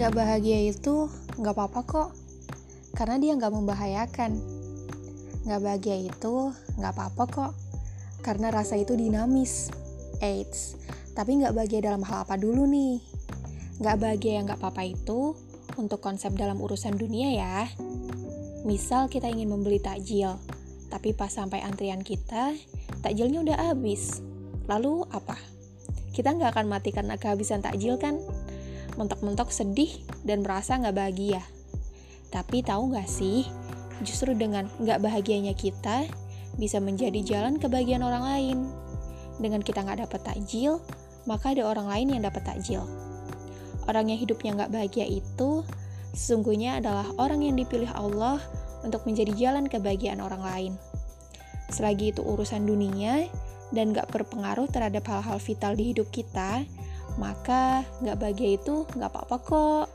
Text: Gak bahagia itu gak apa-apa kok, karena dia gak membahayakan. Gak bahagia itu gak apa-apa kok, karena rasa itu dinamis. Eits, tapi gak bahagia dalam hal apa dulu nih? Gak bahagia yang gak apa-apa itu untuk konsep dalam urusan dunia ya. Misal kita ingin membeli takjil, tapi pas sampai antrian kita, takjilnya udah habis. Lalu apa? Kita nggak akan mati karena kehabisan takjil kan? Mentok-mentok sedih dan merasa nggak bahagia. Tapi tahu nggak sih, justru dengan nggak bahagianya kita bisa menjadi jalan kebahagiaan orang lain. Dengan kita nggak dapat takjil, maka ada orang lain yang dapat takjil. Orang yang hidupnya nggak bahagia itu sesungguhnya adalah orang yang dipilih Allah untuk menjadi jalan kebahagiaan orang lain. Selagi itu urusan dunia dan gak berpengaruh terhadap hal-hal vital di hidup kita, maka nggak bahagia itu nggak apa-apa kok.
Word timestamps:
Gak 0.00 0.16
bahagia 0.16 0.72
itu 0.72 1.12
gak 1.36 1.60
apa-apa 1.60 1.80
kok, 1.84 2.08
karena 2.96 3.20
dia 3.20 3.36
gak 3.36 3.52
membahayakan. 3.52 4.32
Gak 5.44 5.60
bahagia 5.60 6.00
itu 6.00 6.56
gak 6.80 6.96
apa-apa 6.96 7.24
kok, 7.28 7.52
karena 8.24 8.48
rasa 8.48 8.80
itu 8.80 8.96
dinamis. 8.96 9.68
Eits, 10.24 10.80
tapi 11.12 11.44
gak 11.44 11.52
bahagia 11.52 11.84
dalam 11.84 12.00
hal 12.00 12.24
apa 12.24 12.40
dulu 12.40 12.64
nih? 12.64 13.04
Gak 13.84 14.00
bahagia 14.00 14.40
yang 14.40 14.48
gak 14.48 14.64
apa-apa 14.64 14.88
itu 14.88 15.36
untuk 15.76 16.00
konsep 16.00 16.32
dalam 16.32 16.64
urusan 16.64 16.96
dunia 16.96 17.36
ya. 17.36 17.68
Misal 18.64 19.12
kita 19.12 19.28
ingin 19.28 19.52
membeli 19.52 19.84
takjil, 19.84 20.40
tapi 20.88 21.12
pas 21.12 21.28
sampai 21.28 21.60
antrian 21.60 22.00
kita, 22.00 22.56
takjilnya 23.04 23.44
udah 23.44 23.56
habis. 23.68 24.24
Lalu 24.64 25.04
apa? 25.12 25.36
Kita 26.16 26.32
nggak 26.32 26.56
akan 26.56 26.66
mati 26.72 26.88
karena 26.88 27.20
kehabisan 27.20 27.60
takjil 27.60 28.00
kan? 28.00 28.16
Mentok-mentok 28.94 29.52
sedih 29.52 29.90
dan 30.24 30.42
merasa 30.42 30.78
nggak 30.78 30.96
bahagia. 30.96 31.42
Tapi 32.30 32.62
tahu 32.62 32.94
nggak 32.94 33.10
sih, 33.10 33.46
justru 34.06 34.32
dengan 34.38 34.70
nggak 34.78 35.02
bahagianya 35.02 35.54
kita 35.54 36.06
bisa 36.56 36.78
menjadi 36.78 37.20
jalan 37.22 37.58
kebahagiaan 37.58 38.06
orang 38.06 38.24
lain. 38.24 38.58
Dengan 39.40 39.60
kita 39.64 39.82
nggak 39.82 40.06
dapat 40.08 40.20
takjil, 40.22 40.78
maka 41.26 41.52
ada 41.52 41.66
orang 41.66 41.88
lain 41.88 42.18
yang 42.18 42.22
dapat 42.24 42.42
takjil. 42.46 42.84
Orang 43.88 44.12
yang 44.12 44.20
hidupnya 44.20 44.54
nggak 44.54 44.72
bahagia 44.72 45.06
itu 45.08 45.66
sesungguhnya 46.14 46.82
adalah 46.82 47.06
orang 47.18 47.46
yang 47.46 47.54
dipilih 47.54 47.90
Allah 47.94 48.42
untuk 48.82 49.04
menjadi 49.06 49.32
jalan 49.36 49.66
kebahagiaan 49.70 50.20
orang 50.20 50.42
lain. 50.42 50.72
Selagi 51.70 52.10
itu 52.10 52.22
urusan 52.24 52.66
dunia 52.66 53.30
dan 53.70 53.94
gak 53.94 54.10
berpengaruh 54.10 54.66
terhadap 54.66 55.06
hal-hal 55.06 55.38
vital 55.38 55.72
di 55.78 55.94
hidup 55.94 56.10
kita, 56.10 56.66
maka 57.18 57.82
nggak 58.04 58.18
bahagia 58.20 58.50
itu 58.60 58.86
nggak 58.94 59.10
apa-apa 59.10 59.36
kok. 59.42 59.86